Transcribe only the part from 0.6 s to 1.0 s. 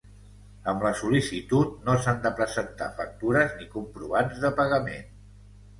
Amb la